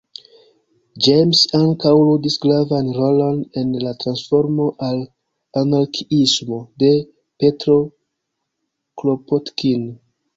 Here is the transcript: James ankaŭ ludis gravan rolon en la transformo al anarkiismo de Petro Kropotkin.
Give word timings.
James 1.07 1.41
ankaŭ 1.57 1.91
ludis 1.97 2.37
gravan 2.45 2.87
rolon 2.95 3.43
en 3.61 3.75
la 3.87 3.93
transformo 4.03 4.65
al 4.87 4.97
anarkiismo 5.61 6.59
de 6.85 6.89
Petro 7.45 7.77
Kropotkin. 9.03 9.85